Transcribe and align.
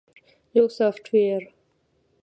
-یو 0.55 0.65
سافټویر 0.77 1.41
📦 1.43 1.51